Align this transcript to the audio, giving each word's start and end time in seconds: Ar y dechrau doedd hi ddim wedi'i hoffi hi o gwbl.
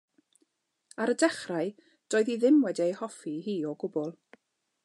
Ar 1.05 1.11
y 1.13 1.15
dechrau 1.23 1.69
doedd 2.15 2.33
hi 2.33 2.39
ddim 2.45 2.57
wedi'i 2.69 2.99
hoffi 3.03 3.35
hi 3.49 3.59
o 3.73 3.79
gwbl. 3.85 4.15